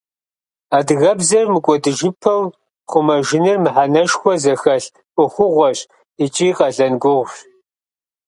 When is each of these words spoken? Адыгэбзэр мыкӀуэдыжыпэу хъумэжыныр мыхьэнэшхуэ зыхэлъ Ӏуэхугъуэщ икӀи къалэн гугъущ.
Адыгэбзэр 0.77 1.47
мыкӀуэдыжыпэу 1.53 2.41
хъумэжыныр 2.89 3.57
мыхьэнэшхуэ 3.63 4.33
зыхэлъ 4.41 4.87
Ӏуэхугъуэщ 5.13 5.79
икӀи 6.23 6.49
къалэн 6.57 6.93
гугъущ. 7.01 7.33